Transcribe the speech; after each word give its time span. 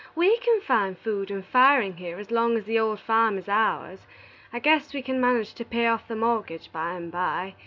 We 0.15 0.39
can 0.39 0.61
find 0.61 0.97
food 0.97 1.29
and 1.29 1.45
firin' 1.45 1.97
here 1.97 2.17
as 2.17 2.31
long 2.31 2.57
as 2.57 2.63
the 2.65 2.79
old 2.79 2.99
farm 2.99 3.37
is 3.37 3.47
ours. 3.47 4.07
I 4.51 4.57
guess 4.57 4.95
we 4.95 5.03
can 5.03 5.21
manage 5.21 5.53
to 5.53 5.63
pay 5.63 5.85
off 5.85 6.07
the 6.07 6.15
mortgage 6.15 6.71
by 6.71 6.93
and 6.95 7.11
by. 7.11 7.53